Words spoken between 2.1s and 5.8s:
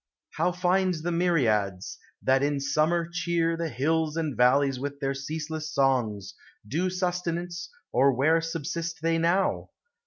that in summer cheer The hills and valleys with their ceaseless